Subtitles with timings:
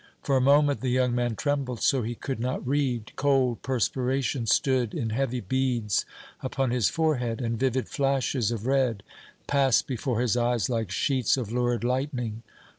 [0.23, 4.95] For a moment the young man trembled so he could not read; cold perspiration stood
[4.95, 6.07] in heavy beads
[6.41, 9.03] upon his forehead, and vivid flashes of red
[9.45, 12.41] passed before his eyes like sheets of lurid lightning.